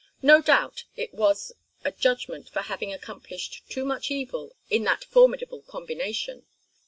[0.23, 1.51] No doubt it was
[1.85, 6.47] a judgment for having accomplished too much evil in that formidable combination.